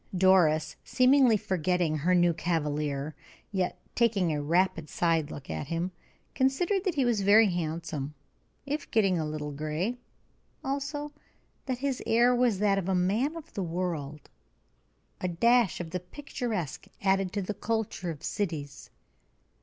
[0.17, 3.13] Doris, seemingly forgetting her new cavalier,
[3.51, 5.91] yet taking a rapid side look at him,
[6.33, 8.15] considered that he was very handsome,
[8.65, 9.99] if getting a little gray;
[10.63, 11.11] also,
[11.67, 14.27] that his air was that of a man of the world,
[15.19, 18.89] a dash of the picturesque added to the culture of cities.